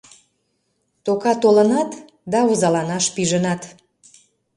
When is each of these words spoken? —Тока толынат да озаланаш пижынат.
—Тока 1.05 1.33
толынат 1.41 1.91
да 2.31 2.39
озаланаш 2.49 3.05
пижынат. 3.15 3.61